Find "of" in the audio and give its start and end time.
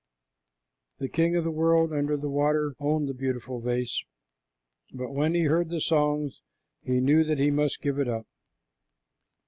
1.35-1.43